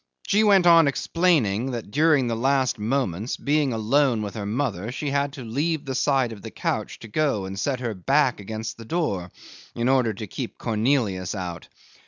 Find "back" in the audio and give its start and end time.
7.93-8.39